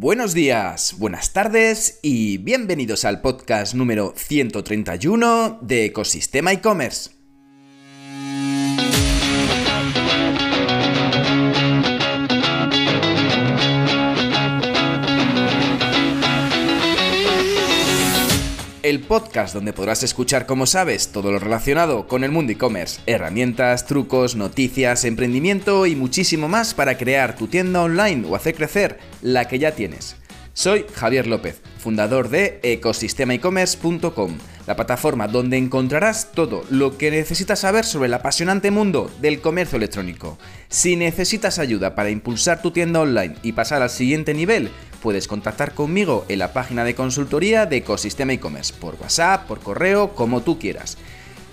Buenos 0.00 0.32
días, 0.32 0.94
buenas 0.96 1.34
tardes 1.34 1.98
y 2.00 2.38
bienvenidos 2.38 3.04
al 3.04 3.20
podcast 3.20 3.74
número 3.74 4.14
131 4.16 5.58
de 5.60 5.84
Ecosistema 5.84 6.54
e-commerce. 6.54 7.19
El 18.90 19.00
podcast 19.00 19.54
donde 19.54 19.72
podrás 19.72 20.02
escuchar, 20.02 20.46
como 20.46 20.66
sabes, 20.66 21.12
todo 21.12 21.30
lo 21.30 21.38
relacionado 21.38 22.08
con 22.08 22.24
el 22.24 22.32
mundo 22.32 22.50
e-commerce, 22.52 23.00
herramientas, 23.06 23.86
trucos, 23.86 24.34
noticias, 24.34 25.04
emprendimiento 25.04 25.86
y 25.86 25.94
muchísimo 25.94 26.48
más 26.48 26.74
para 26.74 26.98
crear 26.98 27.36
tu 27.36 27.46
tienda 27.46 27.82
online 27.82 28.26
o 28.28 28.34
hacer 28.34 28.56
crecer 28.56 28.98
la 29.22 29.46
que 29.46 29.60
ya 29.60 29.76
tienes. 29.76 30.16
Soy 30.54 30.84
Javier 30.92 31.28
López, 31.28 31.62
fundador 31.78 32.28
de 32.30 32.58
ecosistemaecommerce.com, 32.64 34.38
la 34.66 34.74
plataforma 34.74 35.28
donde 35.28 35.56
encontrarás 35.56 36.32
todo 36.32 36.64
lo 36.68 36.98
que 36.98 37.12
necesitas 37.12 37.60
saber 37.60 37.84
sobre 37.84 38.08
el 38.08 38.14
apasionante 38.14 38.72
mundo 38.72 39.08
del 39.20 39.40
comercio 39.40 39.76
electrónico. 39.76 40.36
Si 40.68 40.96
necesitas 40.96 41.60
ayuda 41.60 41.94
para 41.94 42.10
impulsar 42.10 42.60
tu 42.60 42.72
tienda 42.72 43.00
online 43.00 43.36
y 43.42 43.52
pasar 43.52 43.82
al 43.82 43.90
siguiente 43.90 44.34
nivel, 44.34 44.70
puedes 45.02 45.28
contactar 45.28 45.74
conmigo 45.74 46.24
en 46.28 46.38
la 46.38 46.52
página 46.52 46.84
de 46.84 46.94
consultoría 46.94 47.66
de 47.66 47.78
Ecosistema 47.78 48.32
e-commerce, 48.32 48.74
por 48.78 48.96
WhatsApp, 49.00 49.46
por 49.46 49.60
correo, 49.60 50.14
como 50.14 50.42
tú 50.42 50.58
quieras. 50.58 50.96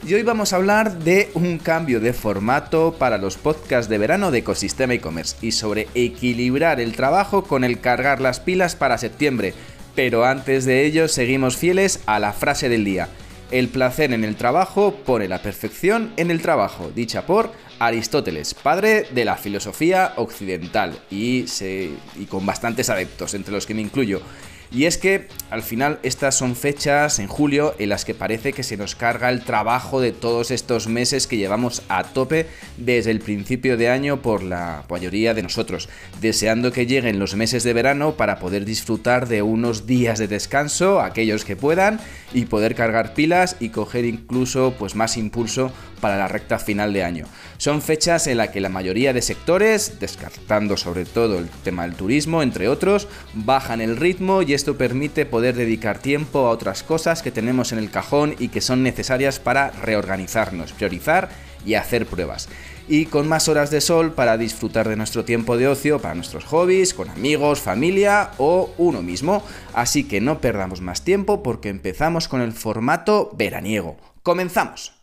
Y 0.05 0.13
hoy 0.13 0.23
vamos 0.23 0.53
a 0.53 0.57
hablar 0.57 0.99
de 0.99 1.31
un 1.33 1.57
cambio 1.57 1.99
de 1.99 2.13
formato 2.13 2.95
para 2.99 3.17
los 3.17 3.35
podcasts 3.35 3.89
de 3.89 3.97
verano 3.97 4.29
de 4.31 4.39
Ecosistema 4.39 4.93
e-commerce 4.93 5.35
y 5.41 5.51
sobre 5.51 5.87
equilibrar 5.95 6.79
el 6.79 6.95
trabajo 6.95 7.43
con 7.43 7.63
el 7.63 7.79
cargar 7.79 8.21
las 8.21 8.39
pilas 8.39 8.75
para 8.75 8.97
septiembre. 8.97 9.53
Pero 9.95 10.25
antes 10.25 10.65
de 10.65 10.85
ello, 10.85 11.07
seguimos 11.07 11.57
fieles 11.57 12.01
a 12.05 12.19
la 12.19 12.31
frase 12.31 12.69
del 12.69 12.85
día. 12.85 13.09
El 13.49 13.69
placer 13.69 14.11
en 14.11 14.25
el 14.25 14.35
trabajo 14.35 14.93
pone 14.93 15.29
la 15.29 15.41
perfección 15.41 16.11
en 16.17 16.31
el 16.31 16.41
trabajo, 16.41 16.91
dicha 16.93 17.25
por 17.25 17.51
Aristóteles, 17.79 18.53
padre 18.53 19.07
de 19.11 19.23
la 19.23 19.37
filosofía 19.37 20.13
occidental 20.17 20.99
y, 21.09 21.45
con 22.27 22.45
bastantes 22.45 22.89
adeptos, 22.89 23.33
entre 23.35 23.53
los 23.53 23.65
que 23.65 23.73
me 23.73 23.81
incluyo. 23.81 24.21
Y 24.71 24.85
es 24.85 24.97
que 24.97 25.27
al 25.49 25.61
final 25.61 25.99
estas 26.03 26.35
son 26.35 26.55
fechas 26.55 27.19
en 27.19 27.27
julio 27.27 27.73
en 27.79 27.89
las 27.89 28.03
que 28.03 28.13
parece 28.13 28.51
que 28.51 28.63
se 28.63 28.75
nos 28.75 28.95
carga 28.95 29.29
el 29.29 29.43
trabajo 29.43 30.01
de 30.01 30.11
todos 30.11 30.51
estos 30.51 30.87
meses 30.87 31.25
que 31.25 31.37
llevamos 31.37 31.83
a 31.87 32.03
tope 32.03 32.47
desde 32.75 33.11
el 33.11 33.19
principio 33.19 33.77
de 33.77 33.89
año 33.89 34.21
por 34.21 34.43
la 34.43 34.83
mayoría 34.89 35.33
de 35.33 35.43
nosotros, 35.43 35.87
deseando 36.19 36.71
que 36.71 36.85
lleguen 36.85 37.19
los 37.19 37.35
meses 37.35 37.63
de 37.63 37.73
verano 37.73 38.15
para 38.15 38.39
poder 38.39 38.65
disfrutar 38.65 39.27
de 39.27 39.41
unos 39.41 39.87
días 39.87 40.19
de 40.19 40.27
descanso, 40.27 40.99
aquellos 40.99 41.45
que 41.45 41.55
puedan, 41.55 41.99
y 42.33 42.45
poder 42.45 42.75
cargar 42.75 43.13
pilas 43.13 43.55
y 43.59 43.69
coger 43.69 44.03
incluso 44.03 44.75
pues 44.77 44.95
más 44.95 45.15
impulso 45.15 45.71
para 46.01 46.17
la 46.17 46.27
recta 46.27 46.59
final 46.59 46.93
de 46.93 47.03
año. 47.03 47.25
Son 47.57 47.81
fechas 47.81 48.27
en 48.27 48.37
las 48.37 48.49
que 48.49 48.61
la 48.61 48.69
mayoría 48.69 49.13
de 49.13 49.21
sectores, 49.21 49.99
descartando 49.99 50.77
sobre 50.77 51.05
todo 51.05 51.39
el 51.39 51.49
tema 51.63 51.83
del 51.83 51.95
turismo, 51.95 52.43
entre 52.43 52.67
otros, 52.67 53.07
bajan 53.33 53.81
el 53.81 53.97
ritmo 53.97 54.41
y 54.41 54.53
esto 54.57 54.75
permite 54.77 55.25
poder 55.25 55.55
dedicar 55.55 55.99
tiempo 55.99 56.39
a 56.39 56.49
otras 56.49 56.83
cosas 56.83 57.21
que 57.21 57.31
tenemos 57.31 57.71
en 57.71 57.77
el 57.77 57.91
cajón 57.91 58.35
y 58.39 58.49
que 58.49 58.59
son 58.59 58.83
necesarias 58.83 59.39
para 59.39 59.69
reorganizarnos, 59.69 60.73
priorizar 60.73 61.29
y 61.63 61.75
hacer 61.75 62.07
pruebas. 62.07 62.49
Y 62.87 63.05
con 63.05 63.27
más 63.27 63.47
horas 63.49 63.69
de 63.69 63.81
sol 63.81 64.13
para 64.13 64.37
disfrutar 64.37 64.89
de 64.89 64.95
nuestro 64.95 65.23
tiempo 65.23 65.57
de 65.57 65.67
ocio, 65.67 65.99
para 65.99 66.15
nuestros 66.15 66.45
hobbies, 66.45 66.93
con 66.93 67.09
amigos, 67.09 67.61
familia 67.61 68.31
o 68.37 68.73
uno 68.77 69.03
mismo. 69.03 69.43
Así 69.73 70.05
que 70.05 70.21
no 70.21 70.41
perdamos 70.41 70.81
más 70.81 71.03
tiempo 71.03 71.43
porque 71.43 71.69
empezamos 71.69 72.27
con 72.27 72.41
el 72.41 72.53
formato 72.53 73.29
veraniego. 73.37 73.97
¡Comenzamos! 74.23 74.93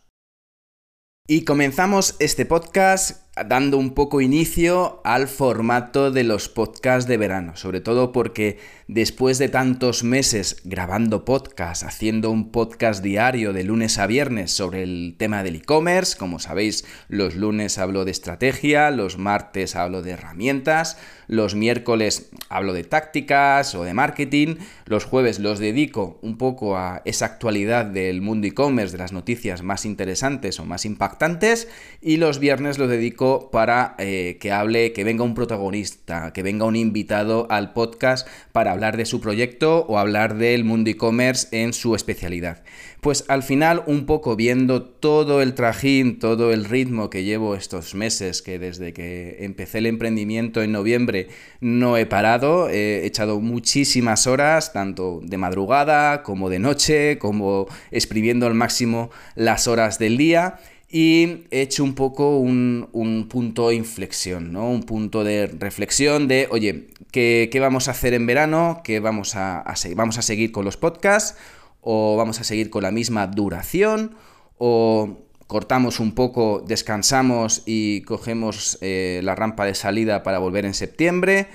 Y 1.27 1.45
comenzamos 1.45 2.15
este 2.19 2.45
podcast 2.45 3.24
dando 3.43 3.77
un 3.77 3.93
poco 3.93 4.21
inicio 4.21 5.01
al 5.03 5.27
formato 5.27 6.09
de 6.09 6.23
los 6.23 6.47
podcasts 6.47 7.07
de 7.07 7.17
verano, 7.17 7.57
sobre 7.57 7.81
todo 7.81 8.13
porque 8.13 8.59
después 8.87 9.37
de 9.39 9.49
tantos 9.49 10.03
meses 10.05 10.61
grabando 10.63 11.25
podcasts, 11.25 11.83
haciendo 11.83 12.31
un 12.31 12.51
podcast 12.51 13.03
diario 13.03 13.51
de 13.51 13.65
lunes 13.65 13.97
a 13.97 14.07
viernes 14.07 14.51
sobre 14.51 14.83
el 14.83 15.15
tema 15.17 15.43
del 15.43 15.57
e-commerce, 15.57 16.17
como 16.17 16.39
sabéis, 16.39 16.85
los 17.09 17.35
lunes 17.35 17.77
hablo 17.77 18.05
de 18.05 18.11
estrategia, 18.11 18.89
los 18.89 19.17
martes 19.17 19.75
hablo 19.75 20.01
de 20.01 20.11
herramientas, 20.11 20.97
los 21.27 21.55
miércoles 21.55 22.29
hablo 22.49 22.73
de 22.73 22.83
tácticas 22.83 23.75
o 23.75 23.83
de 23.83 23.93
marketing, 23.93 24.55
los 24.85 25.05
jueves 25.05 25.39
los 25.39 25.59
dedico 25.59 26.19
un 26.21 26.37
poco 26.37 26.77
a 26.77 27.01
esa 27.05 27.25
actualidad 27.25 27.85
del 27.85 28.21
mundo 28.21 28.47
e-commerce, 28.47 28.91
de 28.91 28.99
las 28.99 29.13
noticias 29.13 29.63
más 29.63 29.85
interesantes 29.85 30.59
o 30.59 30.65
más 30.65 30.85
impactantes, 30.85 31.67
y 32.01 32.17
los 32.17 32.39
viernes 32.39 32.77
los 32.77 32.89
dedico 32.89 33.49
para 33.51 33.95
eh, 33.97 34.37
que 34.39 34.51
hable, 34.51 34.93
que 34.93 35.03
venga 35.03 35.23
un 35.23 35.33
protagonista, 35.33 36.33
que 36.33 36.43
venga 36.43 36.65
un 36.65 36.75
invitado 36.75 37.47
al 37.49 37.73
podcast 37.73 38.27
para 38.51 38.71
hablar 38.71 38.97
de 38.97 39.05
su 39.05 39.21
proyecto 39.21 39.85
o 39.87 39.97
hablar 39.97 40.35
del 40.35 40.63
mundo 40.63 40.89
e-commerce 40.89 41.47
en 41.51 41.73
su 41.73 41.95
especialidad. 41.95 42.63
Pues 43.01 43.23
al 43.27 43.43
final, 43.43 43.83
un 43.85 44.07
poco 44.07 44.35
viendo 44.35 44.81
todo 44.83 45.43
el 45.43 45.53
trajín, 45.53 46.17
todo 46.17 46.51
el 46.51 46.65
ritmo 46.65 47.11
que 47.11 47.23
llevo 47.23 47.55
estos 47.55 47.93
meses, 47.93 48.41
que 48.41 48.57
desde 48.57 48.93
que 48.93 49.37
empecé 49.41 49.77
el 49.77 49.85
emprendimiento 49.85 50.63
en 50.63 50.71
noviembre 50.71 51.14
no 51.61 51.97
he 51.97 52.05
parado, 52.05 52.69
he 52.69 53.05
echado 53.05 53.39
muchísimas 53.39 54.27
horas, 54.27 54.73
tanto 54.73 55.21
de 55.23 55.37
madrugada 55.37 56.23
como 56.23 56.49
de 56.49 56.59
noche, 56.59 57.17
como 57.17 57.67
exprimiendo 57.91 58.47
al 58.47 58.53
máximo 58.53 59.09
las 59.35 59.67
horas 59.67 59.99
del 59.99 60.17
día 60.17 60.59
y 60.97 61.45
he 61.51 61.61
hecho 61.61 61.83
un 61.83 61.93
poco 61.93 62.37
un, 62.37 63.27
punto 63.29 63.69
de 63.69 63.75
inflexión, 63.75 64.53
¿no? 64.53 64.69
Un 64.69 64.83
punto 64.83 65.23
de 65.23 65.47
reflexión 65.47 66.27
de, 66.27 66.47
oye, 66.51 66.87
¿qué, 67.11 67.49
vamos 67.59 67.87
a 67.87 67.91
hacer 67.91 68.13
en 68.13 68.25
verano? 68.25 68.81
¿Qué 68.83 68.99
vamos 68.99 69.35
a, 69.35 69.75
seguir? 69.75 69.97
¿Vamos 69.97 70.17
a 70.17 70.21
seguir 70.21 70.51
con 70.51 70.63
los 70.63 70.77
podcasts? 70.77 71.37
¿O 71.81 72.15
vamos 72.15 72.39
a 72.39 72.43
seguir 72.43 72.69
con 72.69 72.83
la 72.83 72.91
misma 72.91 73.27
duración? 73.27 74.15
¿O 74.57 75.24
cortamos 75.47 75.99
un 75.99 76.13
poco, 76.13 76.63
descansamos 76.65 77.63
y 77.65 78.01
cogemos 78.01 78.77
eh, 78.81 79.21
la 79.23 79.35
rampa 79.35 79.65
de 79.65 79.75
salida 79.75 80.23
para 80.23 80.39
volver 80.39 80.65
en 80.65 80.73
septiembre? 80.73 81.47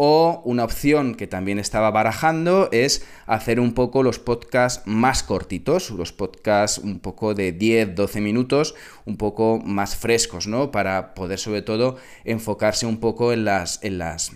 O 0.00 0.42
una 0.44 0.62
opción 0.62 1.16
que 1.16 1.26
también 1.26 1.58
estaba 1.58 1.90
barajando 1.90 2.68
es 2.70 3.04
hacer 3.26 3.58
un 3.58 3.74
poco 3.74 4.04
los 4.04 4.20
podcasts 4.20 4.86
más 4.86 5.24
cortitos, 5.24 5.90
los 5.90 6.12
podcasts 6.12 6.78
un 6.78 7.00
poco 7.00 7.34
de 7.34 7.50
10, 7.50 7.96
12 7.96 8.20
minutos, 8.20 8.76
un 9.06 9.16
poco 9.16 9.60
más 9.64 9.96
frescos, 9.96 10.46
¿no? 10.46 10.70
Para 10.70 11.14
poder 11.14 11.40
sobre 11.40 11.62
todo 11.62 11.96
enfocarse 12.24 12.86
un 12.86 12.98
poco 12.98 13.32
en 13.32 13.44
las, 13.44 13.80
en 13.82 13.98
las 13.98 14.30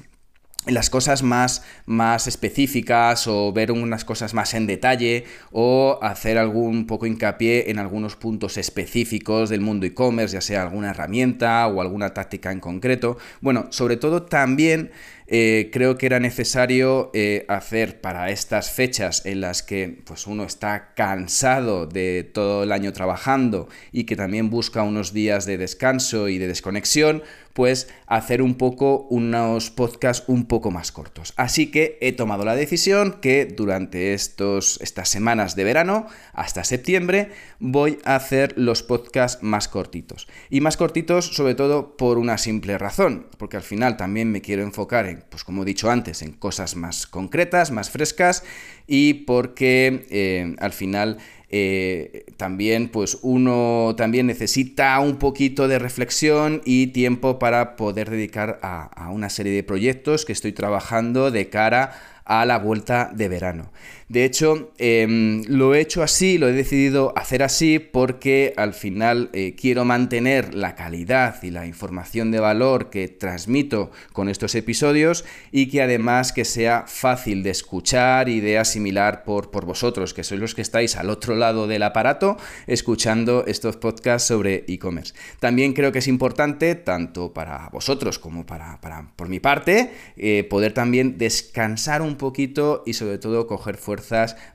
las 0.67 0.91
cosas 0.91 1.25
más, 1.25 1.65
más 1.87 2.29
específicas 2.29 3.27
o 3.27 3.53
ver 3.53 3.73
unas 3.73 4.05
cosas 4.05 4.33
más 4.33 4.55
en 4.55 4.69
detalle 4.69 5.25
o 5.51 5.99
hacer 6.03 6.39
algún 6.39 6.87
poco 6.87 7.07
hincapié 7.07 7.71
en 7.71 7.81
algunos 7.81 8.15
puntos 8.15 8.57
específicos 8.57 9.51
del 9.51 9.61
mundo 9.61 9.87
e-commerce, 9.87 10.35
ya 10.35 10.41
sea 10.41 10.63
alguna 10.63 10.91
herramienta 10.91 11.67
o 11.67 11.81
alguna 11.81 12.15
táctica 12.15 12.53
en 12.53 12.61
concreto. 12.61 13.19
Bueno, 13.41 13.67
sobre 13.71 13.97
todo 13.97 14.23
también 14.23 14.93
eh, 15.35 15.71
creo 15.73 15.97
que 15.97 16.07
era 16.07 16.21
necesario 16.21 17.11
eh, 17.15 17.47
hacer 17.49 18.01
para 18.03 18.31
estas 18.31 18.71
fechas 18.71 19.25
en 19.25 19.41
las 19.41 19.63
que 19.63 20.03
pues, 20.05 20.27
uno 20.27 20.45
está 20.45 20.93
cansado 20.95 21.87
de 21.87 22.23
todo 22.23 22.65
el 22.65 22.73
año 22.73 22.93
trabajando 22.93 23.69
y 23.93 24.05
que 24.05 24.15
también 24.15 24.51
busca 24.51 24.83
unos 24.83 25.13
días 25.13 25.47
de 25.47 25.57
descanso 25.57 26.29
y 26.29 26.37
de 26.37 26.49
desconexión, 26.49 27.23
pues 27.53 27.89
hacer 28.07 28.43
un 28.43 28.55
poco 28.55 29.07
unos 29.11 29.71
podcasts 29.71 30.25
un 30.29 30.47
poco 30.47 30.71
más 30.71 30.93
cortos. 30.93 31.35
Así 31.37 31.71
que 31.71 31.99
he 32.01 32.13
tomado 32.13 32.45
la 32.45 32.57
decisión 32.57 33.19
que 33.21 33.47
durante 33.47 34.15
estos, 34.15 34.81
estas 34.83 35.09
semanas 35.09 35.57
de 35.57 35.65
verano, 35.65 36.07
hasta 36.33 36.65
septiembre, 36.65 37.31
voy 37.59 37.99
a 38.05 38.17
hacer 38.17 38.55
los 38.57 38.83
podcasts 38.83 39.43
más 39.43 39.69
cortitos. 39.69 40.29
Y 40.51 40.61
más 40.61 40.77
cortitos 40.77 41.35
sobre 41.35 41.55
todo 41.55 41.97
por 41.97 42.19
una 42.19 42.39
simple 42.39 42.79
razón, 42.79 43.27
porque 43.39 43.57
al 43.57 43.63
final 43.63 43.97
también 43.97 44.31
me 44.31 44.41
quiero 44.41 44.63
enfocar 44.63 45.07
en, 45.07 45.25
pues 45.29 45.45
como 45.45 45.63
he 45.63 45.67
dicho 45.67 45.91
antes, 45.91 46.23
en 46.23 46.33
cosas 46.33 46.77
más 46.77 47.07
concretas, 47.07 47.71
más 47.71 47.91
frescas 47.91 48.45
y 48.87 49.15
porque 49.15 50.07
eh, 50.11 50.55
al 50.59 50.73
final 50.73 51.19
eh, 51.55 52.25
también 52.39 52.89
pues 52.89 53.19
uno 53.21 53.95
también 53.95 54.27
necesita 54.27 54.99
un 55.01 55.19
poquito 55.19 55.69
de 55.69 55.79
reflexión 55.79 56.63
y 56.65 56.89
tiempo 56.89 57.39
para 57.39 57.77
poder 57.77 58.09
dedicar 58.09 58.59
a, 58.63 59.11
una 59.11 59.29
serie 59.29 59.53
de 59.53 59.63
proyectos 59.63 60.25
que 60.25 60.33
estoy 60.33 60.53
trabajando 60.53 61.31
de 61.31 61.51
cara 61.51 61.93
a 62.25 62.47
la 62.47 62.59
vuelta 62.59 63.11
de 63.15 63.29
verano. 63.29 63.71
De 64.13 64.27
hecho, 64.27 64.75
em, 64.77 65.43
lo 65.49 65.75
he 65.75 65.81
hecho 65.81 66.03
así, 66.03 66.37
lo 66.37 66.47
he 66.47 66.53
decidido 66.53 67.15
hacer 67.17 67.43
así 67.43 67.79
porque 67.79 68.53
al 68.59 68.75
final 68.75 69.31
eh, 69.33 69.55
quiero 69.59 69.87
mantener 69.87 70.53
la 70.53 70.75
calidad 70.75 71.43
y 71.43 71.51
la 71.51 71.65
información 71.65 72.31
de 72.31 72.39
valor 72.39 72.91
que 72.91 73.09
transmito 73.09 73.91
con 74.13 74.29
estos 74.29 74.55
episodios 74.55 75.25
y 75.51 75.71
que 75.71 75.81
además 75.81 76.35
que 76.35 76.45
sea 76.45 76.85
fácil 76.87 77.43
de 77.43 77.49
escuchar 77.49 78.29
y 78.29 78.41
de 78.41 78.59
asimilar 78.59 79.25
por, 79.25 79.51
por 79.51 79.65
vosotros, 79.65 80.13
que 80.13 80.25
sois 80.25 80.43
los 80.43 80.55
que 80.55 80.61
estáis 80.61 80.97
al 80.97 81.09
otro 81.09 81.35
lado 81.35 81.67
del 81.67 81.83
aparato 81.83 82.37
escuchando 82.67 83.47
estos 83.47 83.79
podcasts 83.79 84.29
sobre 84.29 84.67
e-commerce. 84.69 85.15
También 85.41 85.73
creo 85.73 85.91
que 85.91 86.01
es 86.01 86.07
importante, 86.07 86.75
tanto 86.75 87.33
para 87.33 87.71
vosotros 87.71 88.19
como 88.19 88.45
para, 88.45 88.79
por 89.17 89.31
mi 89.31 89.41
parte, 89.41 89.91
eh, 90.19 90.47
poder 90.51 90.75
también 90.75 91.17
descansar 91.17 92.03
un 92.03 92.17
poquito 92.17 92.83
y 92.85 92.93
sobre 92.93 93.17
todo 93.17 93.47
coger 93.47 93.79
fuerza 93.79 94.02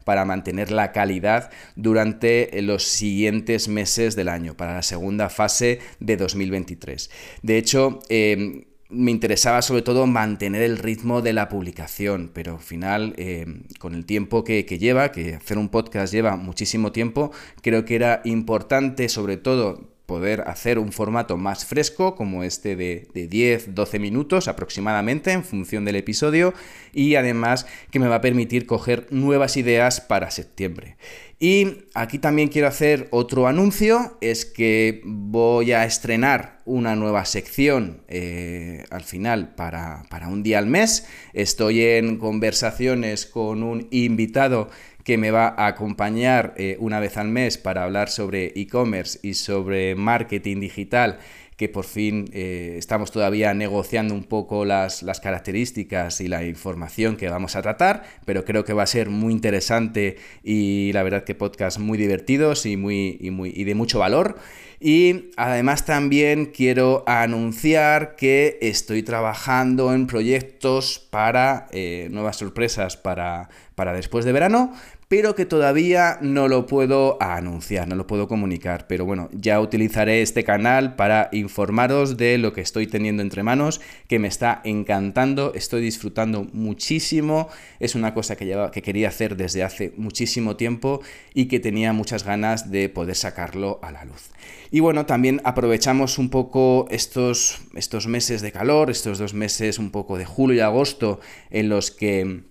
para 0.04 0.26
mantener 0.26 0.72
la 0.72 0.92
calidad 0.92 1.50
durante 1.76 2.50
los 2.62 2.84
siguientes 2.84 3.68
meses 3.68 4.16
del 4.16 4.30
año, 4.30 4.56
para 4.56 4.76
la 4.76 4.84
segunda 4.84 5.30
fase 5.30 5.80
de 6.00 6.18
2023. 6.18 7.10
De 7.42 7.58
hecho, 7.58 8.00
em, 8.10 8.66
me 8.90 9.12
interesaba 9.12 9.62
sobre 9.62 9.82
todo 9.82 10.08
mantener 10.08 10.62
el 10.62 10.78
ritmo 10.78 11.22
de 11.22 11.34
la 11.34 11.50
publicación, 11.50 12.32
pero 12.34 12.54
al 12.54 12.60
final, 12.62 13.14
em, 13.18 13.64
con 13.80 13.94
el 13.94 14.06
tiempo 14.06 14.44
que, 14.44 14.64
lleva, 14.64 15.12
que 15.12 15.36
hacer 15.36 15.58
un 15.58 15.70
podcast 15.70 16.14
lleva 16.14 16.38
muchísimo 16.38 16.92
tiempo, 16.92 17.32
creo 17.62 17.84
que 17.86 17.96
era 17.96 18.22
importante 18.24 19.10
sobre 19.10 19.38
todo 19.38 19.97
poder 20.08 20.46
hacer 20.48 20.80
un 20.80 20.92
formato 20.92 21.38
más 21.38 21.66
fresco 21.66 22.16
como 22.16 22.44
este 22.44 22.76
de, 22.76 23.08
10-12 23.14 24.00
minutos 24.00 24.48
aproximadamente 24.48 25.34
en 25.34 25.44
función 25.44 25.86
del 25.86 25.98
episodio 25.98 26.54
y 26.94 27.16
además 27.16 27.68
que 27.92 28.00
me 28.00 28.08
va 28.08 28.16
a 28.16 28.22
permitir 28.22 28.66
coger 28.66 29.06
nuevas 29.12 29.58
ideas 29.58 30.02
para 30.02 30.32
septiembre. 30.32 30.98
Y 31.40 31.84
aquí 31.94 32.18
también 32.18 32.48
quiero 32.48 32.68
hacer 32.68 33.10
otro 33.12 33.46
anuncio, 33.46 34.18
es 34.22 34.46
que 34.46 35.02
voy 35.04 35.72
a 35.74 35.86
estrenar 35.86 36.58
una 36.66 36.96
nueva 36.96 37.26
sección 37.26 38.02
eh, 38.08 38.86
al 38.90 39.04
final 39.04 39.54
para, 39.54 40.04
para 40.10 40.30
un 40.30 40.42
día 40.42 40.58
al 40.58 40.66
mes. 40.66 41.06
Estoy 41.34 41.84
en 41.84 42.18
conversaciones 42.18 43.28
con 43.28 43.62
un 43.62 43.88
invitado 43.92 44.70
que 45.08 45.18
me 45.18 45.32
va 45.32 45.56
a 45.58 45.68
acompañar 45.68 46.54
eh, 46.58 46.76
una 46.82 47.00
vez 47.00 47.16
al 47.16 47.30
mes 47.30 47.58
para 47.58 47.86
hablar 47.86 48.10
sobre 48.10 48.52
e-commerce 48.58 49.18
y 49.24 49.36
sobre 49.36 49.96
marketing 49.96 50.60
digital 50.60 51.20
que 51.56 51.70
por 51.70 51.86
fin 51.86 52.30
eh, 52.34 52.76
estamos 52.78 53.12
todavía 53.12 53.54
negociando 53.54 54.14
un 54.14 54.26
poco 54.26 54.66
las, 54.66 55.04
las, 55.04 55.22
características 55.22 56.20
y 56.20 56.28
la 56.28 56.44
información 56.44 57.16
que 57.16 57.30
vamos 57.30 57.56
a 57.56 57.62
tratar, 57.62 58.04
pero 58.26 58.44
creo 58.46 58.66
que 58.66 58.74
va 58.74 58.84
a 58.84 58.88
ser 58.88 59.10
muy 59.10 59.34
interesante 59.34 60.18
y 60.44 60.92
la 60.92 61.04
verdad 61.04 61.24
que 61.24 61.36
podcast 61.36 61.80
muy 61.80 61.98
divertidos 61.98 62.66
y, 62.66 62.76
muy, 62.78 63.18
y, 63.20 63.32
muy, 63.32 63.54
y 63.56 63.64
de 63.64 63.76
mucho 63.76 64.00
valor. 64.00 64.38
Y 64.80 65.32
además 65.38 65.86
también 65.86 66.48
quiero 66.48 67.04
anunciar 67.08 68.16
que 68.16 68.60
estoy 68.62 69.02
trabajando 69.02 69.92
en 69.92 70.06
proyectos 70.06 71.00
para 71.10 71.66
eh, 71.72 72.10
nuevas 72.12 72.36
sorpresas 72.38 72.96
para, 72.96 73.50
para 73.74 73.94
después 73.94 74.24
de 74.24 74.34
verano, 74.34 74.76
pero 75.08 75.36
que 75.36 75.46
todavía 75.46 76.18
no 76.22 76.50
lo 76.50 76.66
puedo 76.66 77.22
anunciar, 77.22 77.88
no 77.88 77.96
lo 77.96 78.08
puedo 78.08 78.28
comunicar. 78.28 78.88
Pero 78.88 79.06
bueno, 79.06 79.30
ya 79.32 79.62
utilizaré 79.62 80.22
este 80.22 80.44
canal 80.44 80.96
para 80.96 81.30
informaros 81.32 82.18
de 82.18 82.38
lo 82.38 82.52
que 82.52 82.60
estoy 82.60 82.88
teniendo 82.88 83.22
entre 83.22 83.42
manos, 83.42 83.80
que 84.10 84.20
me 84.20 84.28
está 84.28 84.60
encantando, 84.66 85.54
estoy 85.56 85.82
disfrutando 85.82 86.44
muchísimo. 86.52 87.48
Es 87.80 87.96
una 87.96 88.14
cosa 88.14 88.36
que, 88.36 88.46
lleva, 88.46 88.70
que 88.72 88.82
quería 88.82 89.08
hacer 89.08 89.38
desde 89.38 89.64
hace 89.64 89.94
muchísimo 89.96 90.58
tiempo 90.58 91.02
y 91.34 91.46
que 91.46 91.62
tenía 91.62 91.94
muchas 91.94 92.26
ganas 92.26 92.70
de 92.70 92.90
poder 92.90 93.16
sacarlo 93.16 93.80
a 93.82 93.92
la 93.92 94.04
luz. 94.04 94.32
Y 94.72 94.82
bueno, 94.82 95.06
también 95.06 95.40
aprovechamos 95.46 96.18
un 96.18 96.30
poco 96.30 96.86
estos, 96.92 97.62
estos 97.76 98.08
meses 98.08 98.42
de 98.42 98.52
calor, 98.52 98.90
estos 98.90 99.20
dos 99.20 99.34
meses 99.34 99.80
un 99.80 99.92
poco 99.92 100.18
de 100.18 100.26
julio 100.26 100.58
y 100.58 100.60
agosto, 100.60 101.22
en 101.50 101.70
los 101.70 101.92
que 101.92 102.44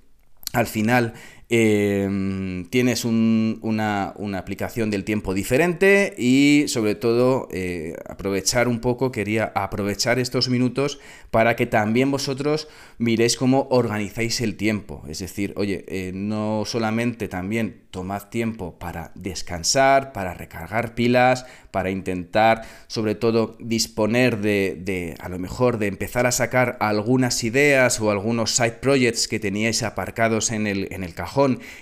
al 0.54 0.66
final 0.66 1.12
Em, 1.48 2.64
tienes 2.70 3.04
una, 3.04 4.12
aplicación 4.36 4.90
del 4.90 5.04
tiempo 5.04 5.32
diferente 5.32 6.12
y 6.18 6.64
sobre 6.66 6.96
todo 6.96 7.46
eh, 7.52 7.94
aprovechar 8.08 8.66
un 8.66 8.80
poco, 8.80 9.12
quería 9.12 9.52
aprovechar 9.54 10.18
estos 10.18 10.48
minutos 10.48 10.98
para 11.30 11.54
que 11.54 11.66
también 11.66 12.10
vosotros 12.10 12.66
miréis 12.98 13.36
cómo 13.36 13.68
organizáis 13.70 14.40
el 14.40 14.56
tiempo. 14.56 15.04
Es 15.08 15.20
decir, 15.20 15.54
oye, 15.56 15.84
eh, 15.86 16.10
no 16.12 16.64
solamente 16.66 17.28
también 17.28 17.82
tomad 17.92 18.24
tiempo 18.24 18.78
para 18.78 19.12
descansar, 19.14 20.12
para 20.12 20.34
recargar 20.34 20.94
pilas, 20.94 21.46
para 21.70 21.90
intentar 21.90 22.62
sobre 22.88 23.14
todo 23.14 23.56
disponer 23.60 24.38
de, 24.40 25.14
a 25.20 25.28
lo 25.28 25.38
mejor 25.38 25.78
de 25.78 25.86
empezar 25.86 26.26
a 26.26 26.32
sacar 26.32 26.76
algunas 26.80 27.42
ideas 27.44 28.00
o 28.00 28.10
algunos 28.10 28.50
side 28.50 28.78
projects 28.82 29.28
que 29.28 29.38
teníais 29.38 29.82
aparcados 29.82 30.50
en 30.50 30.66
el, 30.66 30.88
en 30.90 31.04
el 31.04 31.14
cajón 31.14 31.35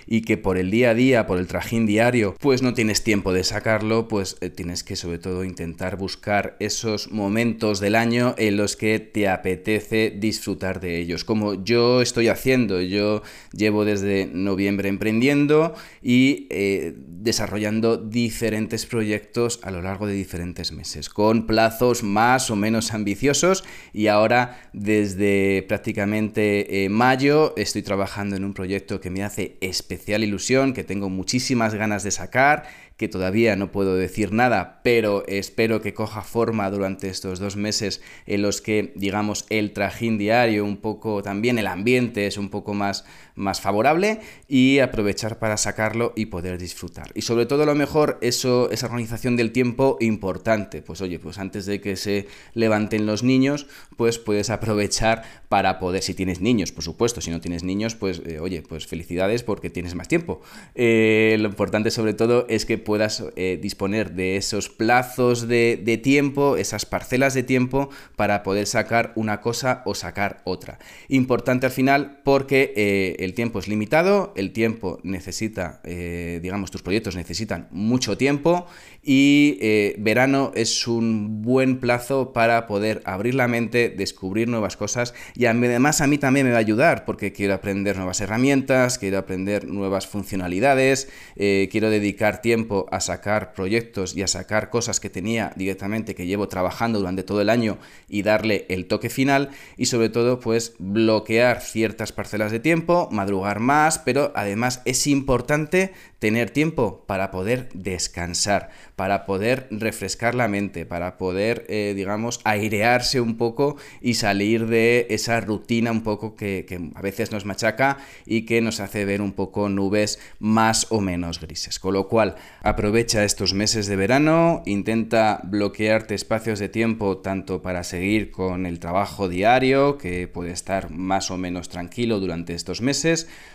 y 0.06 0.22
que 0.22 0.36
por 0.36 0.58
el 0.58 0.70
día 0.70 0.90
a 0.90 0.94
día, 0.94 1.26
por 1.26 1.38
el 1.38 1.46
trajín 1.46 1.86
diario, 1.86 2.34
pues 2.40 2.62
no 2.62 2.74
tienes 2.74 3.02
tiempo 3.04 3.32
de 3.32 3.44
sacarlo, 3.44 4.08
pues 4.08 4.36
eh, 4.40 4.50
tienes 4.50 4.84
que 4.84 4.96
sobre 4.96 5.18
todo 5.18 5.44
intentar 5.44 5.96
buscar 5.96 6.56
esos 6.60 7.10
momentos 7.10 7.80
del 7.80 7.94
año 7.94 8.34
en 8.38 8.56
los 8.56 8.76
que 8.76 8.98
te 8.98 9.28
apetece 9.28 10.12
disfrutar 10.16 10.80
de 10.80 10.98
ellos, 10.98 11.24
como 11.24 11.64
yo 11.64 12.02
estoy 12.02 12.28
haciendo, 12.28 12.80
yo 12.80 13.22
llevo 13.52 13.84
desde 13.84 14.26
noviembre 14.26 14.88
emprendiendo, 14.88 15.74
y 16.02 16.46
eh, 16.50 16.94
desarrollando 16.96 17.96
diferentes 17.96 18.86
proyectos 18.86 19.60
a 19.62 19.70
lo 19.70 19.82
largo 19.82 20.06
de 20.06 20.14
diferentes 20.14 20.72
meses, 20.72 21.08
con 21.08 21.46
plazos 21.46 22.02
más 22.02 22.50
o 22.50 22.56
menos 22.56 22.92
ambiciosos 22.92 23.64
y 23.92 24.08
ahora 24.08 24.68
desde 24.72 25.64
prácticamente 25.66 26.84
eh, 26.84 26.88
mayo 26.88 27.54
estoy 27.56 27.82
trabajando 27.82 28.36
en 28.36 28.44
un 28.44 28.54
proyecto 28.54 29.00
que 29.00 29.10
me 29.10 29.24
hace 29.24 29.43
especial 29.60 30.24
ilusión, 30.24 30.72
que 30.72 30.84
tengo 30.84 31.08
muchísimas 31.08 31.74
ganas 31.74 32.02
de 32.02 32.10
sacar 32.10 32.64
que 32.96 33.08
todavía 33.08 33.56
no 33.56 33.72
puedo 33.72 33.96
decir 33.96 34.32
nada, 34.32 34.80
pero 34.84 35.24
espero 35.26 35.80
que 35.80 35.94
coja 35.94 36.22
forma 36.22 36.70
durante 36.70 37.08
estos 37.08 37.40
dos 37.40 37.56
meses 37.56 38.00
en 38.26 38.42
los 38.42 38.60
que, 38.60 38.92
digamos, 38.94 39.46
el 39.50 39.72
trajín 39.72 40.16
diario, 40.16 40.64
un 40.64 40.76
poco 40.76 41.22
también 41.22 41.58
el 41.58 41.66
ambiente 41.66 42.26
es 42.26 42.38
un 42.38 42.50
poco 42.50 42.72
más, 42.72 43.04
más 43.34 43.60
favorable 43.60 44.20
y 44.48 44.78
aprovechar 44.78 45.38
para 45.38 45.56
sacarlo 45.56 46.12
y 46.16 46.26
poder 46.26 46.58
disfrutar. 46.58 47.10
Y 47.14 47.22
sobre 47.22 47.46
todo 47.46 47.66
lo 47.66 47.74
mejor, 47.74 48.18
eso, 48.20 48.70
esa 48.70 48.86
organización 48.86 49.36
del 49.36 49.52
tiempo 49.52 49.96
importante. 50.00 50.82
Pues 50.82 51.00
oye, 51.00 51.18
pues 51.18 51.38
antes 51.38 51.66
de 51.66 51.80
que 51.80 51.96
se 51.96 52.26
levanten 52.54 53.06
los 53.06 53.22
niños, 53.22 53.66
pues 53.96 54.18
puedes 54.18 54.50
aprovechar 54.50 55.22
para 55.48 55.78
poder, 55.78 56.02
si 56.02 56.14
tienes 56.14 56.40
niños, 56.40 56.72
por 56.72 56.84
supuesto, 56.84 57.20
si 57.20 57.30
no 57.30 57.40
tienes 57.40 57.62
niños, 57.62 57.94
pues 57.94 58.20
eh, 58.26 58.40
oye, 58.40 58.62
pues 58.62 58.86
felicidades 58.86 59.42
porque 59.42 59.70
tienes 59.70 59.94
más 59.94 60.08
tiempo. 60.08 60.40
Eh, 60.74 61.36
lo 61.38 61.48
importante 61.48 61.90
sobre 61.90 62.14
todo 62.14 62.46
es 62.48 62.66
que 62.66 62.78
puedas 62.78 63.24
eh, 63.36 63.58
disponer 63.60 64.12
de 64.12 64.36
esos 64.36 64.68
plazos 64.68 65.48
de, 65.48 66.00
tiempo, 66.02 66.56
esas 66.56 66.86
parcelas 66.86 67.34
de 67.34 67.42
tiempo 67.42 67.88
para 68.16 68.42
poder 68.42 68.66
sacar 68.66 69.12
una 69.14 69.40
cosa 69.40 69.82
o 69.86 69.94
sacar 69.94 70.42
otra. 70.44 70.78
Importante 71.08 71.66
al 71.66 71.72
final 71.72 72.20
porque 72.24 73.16
el 73.24 73.34
tiempo 73.34 73.58
es 73.58 73.68
limitado, 73.68 74.32
el 74.36 74.52
tiempo 74.52 75.00
necesita, 75.02 75.80
eh, 75.84 76.40
digamos, 76.42 76.70
tus 76.70 76.82
proyectos 76.82 77.16
necesitan 77.16 77.68
mucho 77.70 78.16
tiempo 78.16 78.66
y 79.02 79.58
verano 79.98 80.52
es 80.54 80.86
un 80.88 81.42
buen 81.42 81.78
plazo 81.78 82.32
para 82.32 82.66
poder 82.66 83.02
abrir 83.04 83.34
la 83.34 83.48
mente, 83.48 83.90
descubrir 83.90 84.48
nuevas 84.48 84.76
cosas 84.76 85.14
y 85.34 85.44
además 85.44 86.00
a 86.00 86.06
mí 86.06 86.16
también 86.16 86.46
me 86.46 86.52
va 86.52 86.58
a 86.58 86.60
ayudar 86.60 87.04
porque 87.04 87.32
quiero 87.32 87.54
aprender 87.54 87.96
nuevas 87.96 88.20
herramientas, 88.20 88.98
quiero 88.98 89.18
aprender 89.18 89.66
nuevas 89.66 90.06
funcionalidades, 90.06 91.08
quiero 91.34 91.90
dedicar 91.90 92.40
tiempo 92.40 92.86
a 92.90 93.00
sacar 93.00 93.52
proyectos 93.52 94.16
y 94.16 94.22
a 94.22 94.26
sacar 94.26 94.70
cosas 94.70 95.00
que 95.00 95.10
tenía 95.10 95.52
directamente, 95.56 96.14
que 96.14 96.26
llevo 96.26 96.48
trabajando 96.48 96.98
durante 96.98 97.22
todo 97.22 97.40
el 97.40 97.50
año 97.50 97.78
y 98.08 98.22
darle 98.22 98.66
el 98.68 98.86
toque 98.86 99.10
final 99.10 99.50
y 99.76 99.86
sobre 99.86 100.08
todo 100.08 100.40
pues 100.40 100.74
bloquear 100.78 101.60
ciertas 101.60 102.12
parcelas 102.12 102.52
de 102.52 102.60
tiempo, 102.60 103.08
madrugar 103.14 103.60
más, 103.60 103.98
pero 103.98 104.32
además 104.34 104.82
es 104.84 105.06
importante 105.06 105.92
tener 106.18 106.50
tiempo 106.50 107.04
para 107.06 107.30
poder 107.30 107.68
descansar, 107.74 108.70
para 108.96 109.26
poder 109.26 109.66
refrescar 109.70 110.34
la 110.34 110.48
mente, 110.48 110.86
para 110.86 111.18
poder, 111.18 111.66
eh, 111.68 111.92
digamos, 111.94 112.40
airearse 112.44 113.20
un 113.20 113.36
poco 113.36 113.76
y 114.00 114.14
salir 114.14 114.66
de 114.66 115.06
esa 115.10 115.40
rutina 115.40 115.90
un 115.90 116.02
poco 116.02 116.34
que, 116.34 116.64
que, 116.66 116.90
a 116.94 117.02
veces 117.02 117.30
nos 117.30 117.44
machaca 117.44 117.98
y 118.24 118.42
que 118.46 118.60
nos 118.60 118.80
hace 118.80 119.04
ver 119.04 119.20
un 119.20 119.32
poco 119.32 119.68
nubes 119.68 120.18
más 120.38 120.86
o 120.90 121.00
menos 121.00 121.40
grises. 121.40 121.78
Con 121.78 121.94
lo 121.94 122.08
cual, 122.08 122.36
Aprovecha 122.64 123.24
estos 123.24 123.52
meses 123.52 123.86
de 123.88 123.96
verano, 123.96 124.62
intenta 124.64 125.40
bloquearte 125.44 126.14
espacios 126.14 126.58
de 126.58 126.70
tiempo 126.70 127.18
tanto 127.18 127.60
para 127.60 127.84
seguir 127.84 128.30
con 128.30 128.64
el 128.64 128.80
trabajo 128.80 129.28
diario, 129.28 129.98
que 129.98 130.28
puede 130.28 130.50
estar 130.50 130.90
más 130.90 131.30
o 131.30 131.36
menos 131.36 131.68
tranquilo 131.68 132.20
durante 132.20 132.54
estos 132.54 132.80
meses, 132.80 133.03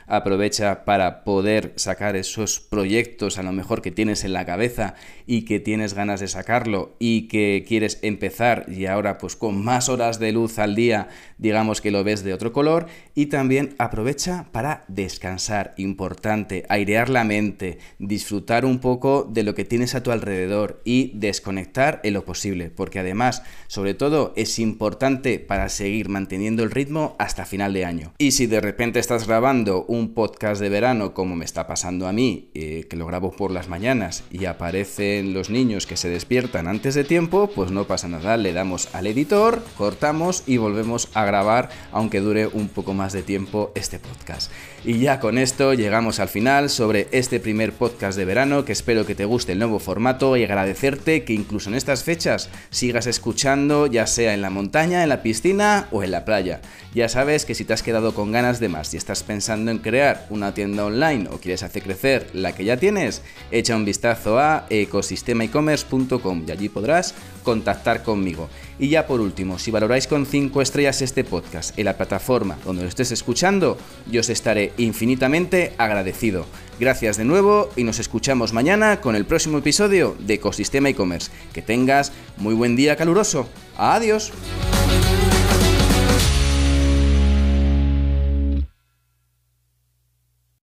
aprovecha 0.07 0.85
para 0.85 1.23
poder 1.23 1.73
sacar 1.75 2.15
esos 2.15 2.59
proyectos 2.59 3.37
a 3.37 3.43
lo 3.43 3.51
mejor 3.51 3.81
que 3.81 3.91
tienes 3.91 4.23
en 4.23 4.33
la 4.33 4.45
cabeza 4.45 4.95
y 5.27 5.43
que 5.43 5.59
tienes 5.59 5.93
ganas 5.93 6.19
de 6.19 6.27
sacarlo 6.27 6.95
y 6.99 7.27
que 7.27 7.63
quieres 7.67 7.99
empezar 8.01 8.65
y 8.67 8.87
ahora 8.87 9.17
pues 9.19 9.35
con 9.35 9.63
más 9.63 9.87
horas 9.87 10.19
de 10.19 10.31
luz 10.31 10.57
al 10.57 10.75
día 10.75 11.09
digamos 11.37 11.79
que 11.79 11.91
lo 11.91 12.03
ves 12.03 12.23
de 12.23 12.33
otro 12.33 12.51
color 12.51 12.87
y 13.13 13.27
también 13.27 13.75
aprovecha 13.77 14.47
para 14.51 14.83
descansar, 14.87 15.73
importante, 15.77 16.65
airear 16.69 17.09
la 17.09 17.23
mente, 17.23 17.79
disfrutar 17.99 18.65
un 18.65 18.79
poco 18.79 19.27
de 19.29 19.43
lo 19.43 19.55
que 19.55 19.65
tienes 19.65 19.95
a 19.95 20.03
tu 20.03 20.11
alrededor 20.11 20.81
y 20.83 21.11
desconectar 21.15 22.01
en 22.03 22.13
lo 22.13 22.25
posible, 22.25 22.69
porque 22.69 22.99
además, 22.99 23.43
sobre 23.67 23.93
todo, 23.93 24.33
es 24.35 24.59
importante 24.59 25.39
para 25.39 25.69
seguir 25.69 26.09
manteniendo 26.09 26.63
el 26.63 26.71
ritmo 26.71 27.15
hasta 27.19 27.45
final 27.45 27.73
de 27.73 27.85
año. 27.85 28.13
Y 28.17 28.31
si 28.31 28.47
de 28.47 28.61
repente 28.61 28.99
estás 28.99 29.27
grabando 29.27 29.38
un 29.39 30.13
podcast 30.13 30.59
de 30.59 30.67
verano, 30.67 31.13
como 31.13 31.33
me 31.37 31.45
está 31.45 31.65
pasando 31.65 32.07
a 32.07 32.11
mí, 32.11 32.49
eh, 32.53 32.87
que 32.89 32.97
lo 32.97 33.05
grabo 33.05 33.31
por 33.31 33.51
las 33.51 33.69
mañanas 33.69 34.23
y 34.31 34.45
aparecen 34.45 35.33
los 35.33 35.49
niños 35.49 35.87
que 35.87 35.95
se 35.95 36.09
despiertan 36.09 36.67
antes 36.67 36.93
de 36.93 37.05
tiempo, 37.05 37.49
pues 37.55 37.71
no 37.71 37.85
pasa 37.85 38.09
nada, 38.09 38.35
le 38.35 38.51
damos 38.51 38.93
al 38.93 39.07
editor, 39.07 39.63
cortamos 39.77 40.43
y 40.45 40.57
volvemos 40.57 41.07
a 41.13 41.23
grabar, 41.23 41.69
aunque 41.93 42.19
dure 42.19 42.47
un 42.47 42.67
poco 42.67 42.93
más 42.93 43.13
de 43.13 43.23
tiempo 43.23 43.71
este 43.75 43.97
podcast. 43.97 44.51
Y 44.85 44.99
ya 44.99 45.19
con 45.19 45.37
esto 45.37 45.73
llegamos 45.73 46.21
al 46.21 46.29
final 46.29 46.69
sobre 46.69 47.09
este 47.11 47.41
primer 47.41 47.73
podcast 47.73 48.17
de 48.17 48.23
verano 48.23 48.63
que 48.63 48.71
espero 48.71 49.05
que 49.05 49.13
te 49.13 49.25
guste 49.25 49.51
el 49.51 49.59
nuevo 49.59 49.79
formato 49.79 50.37
y 50.37 50.43
agradecerte 50.45 51.25
que 51.25 51.33
incluso 51.33 51.69
en 51.69 51.75
estas 51.75 52.03
fechas 52.03 52.49
sigas 52.69 53.05
escuchando, 53.05 53.87
ya 53.87 54.07
sea 54.07 54.33
en 54.33 54.41
la 54.41 54.49
montaña, 54.49 55.03
en 55.03 55.09
la 55.09 55.21
piscina 55.21 55.89
o 55.91 56.01
en 56.01 56.11
la 56.11 56.23
playa. 56.23 56.61
Ya 56.95 57.09
sabes 57.09 57.45
que 57.45 57.55
si 57.55 57.65
te 57.65 57.73
has 57.73 57.83
quedado 57.83 58.13
con 58.13 58.31
ganas 58.31 58.61
de 58.61 58.69
más 58.69 58.93
y 58.93 58.97
estás 58.97 59.21
pensando 59.23 59.69
en 59.69 59.79
crear 59.79 60.25
una 60.29 60.53
tienda 60.53 60.85
online 60.85 61.27
o 61.29 61.39
quieres 61.39 61.61
hacer 61.61 61.83
crecer 61.83 62.27
la 62.33 62.53
que 62.55 62.63
ya 62.63 62.77
tienes, 62.77 63.21
echa 63.51 63.75
un 63.75 63.83
vistazo 63.83 64.39
a 64.39 64.65
ecosistemaecommerce.com 64.69 66.45
y 66.47 66.51
allí 66.51 66.69
podrás 66.69 67.15
contactar 67.43 68.03
conmigo. 68.03 68.49
Y 68.79 68.89
ya 68.89 69.07
por 69.07 69.19
último, 69.19 69.59
si 69.59 69.71
valoráis 69.71 70.07
con 70.07 70.25
5 70.25 70.61
estrellas 70.61 71.01
este 71.01 71.23
podcast 71.23 71.77
en 71.77 71.85
la 71.85 71.97
plataforma 71.97 72.57
donde 72.65 72.83
lo 72.83 72.87
estés 72.87 73.11
escuchando, 73.11 73.77
yo 74.09 74.21
os 74.21 74.29
infinitamente 74.77 75.73
agradecido. 75.77 76.45
Gracias 76.79 77.17
de 77.17 77.25
nuevo 77.25 77.69
y 77.75 77.83
nos 77.83 77.99
escuchamos 77.99 78.53
mañana 78.53 79.01
con 79.01 79.15
el 79.15 79.25
próximo 79.25 79.57
episodio 79.57 80.15
de 80.19 80.35
Ecosistema 80.35 80.89
e-commerce. 80.89 81.29
Que 81.53 81.61
tengas 81.61 82.13
muy 82.37 82.53
buen 82.53 82.75
día 82.75 82.95
caluroso. 82.95 83.49
Adiós. 83.77 84.31